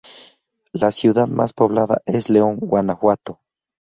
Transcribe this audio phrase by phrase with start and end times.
[0.73, 3.37] La ciudad más poblada es León, Guanajuato.